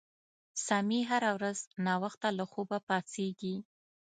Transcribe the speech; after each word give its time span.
سمیع 0.67 1.03
هره 1.11 1.31
ورځ 1.37 1.57
ناوخته 1.85 2.27
له 2.37 2.45
خوبه 2.51 2.77
پاڅیږي 2.87 3.55